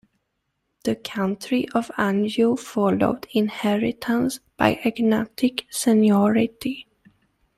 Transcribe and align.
The 0.83 0.95
County 0.95 1.69
of 1.75 1.91
Anjou 1.95 2.55
followed 2.57 3.27
inheritance 3.35 4.39
by 4.57 4.79
agnatic 4.83 5.65
seniority. 5.69 6.87